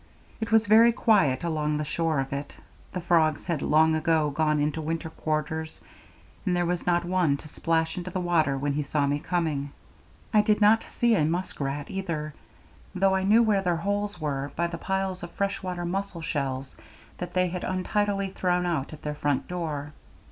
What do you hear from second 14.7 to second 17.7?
piles of fresh water mussel shells that they had